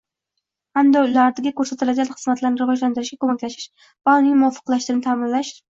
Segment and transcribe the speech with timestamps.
[0.79, 5.59] hamda ularga ko'rsatiladigan xizmatlarni rivojlantirishga ko'maklashish va uning muvofiqlashtirilishini ta'minlash